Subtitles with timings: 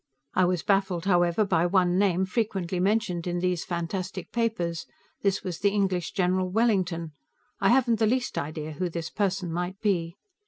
[0.33, 4.87] I was baffled, however, by one name, frequently mentioned in those fantastic papers.
[5.21, 7.11] This was the English general, Wellington.
[7.59, 10.15] I haven't the least idea who this person might be.